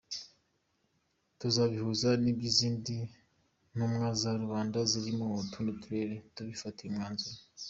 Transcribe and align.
Tuzabihuza 1.39 2.09
n’iby’izindi 2.23 2.95
ntumwa 3.73 4.07
za 4.21 4.31
rubanda 4.41 4.77
ziri 4.89 5.11
mu 5.19 5.27
tundi 5.51 5.71
turere, 5.81 6.15
tubifatire 6.35 6.89
umwanzuro. 6.93 7.39